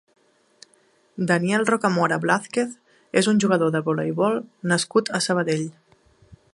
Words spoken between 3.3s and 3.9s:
un jugador de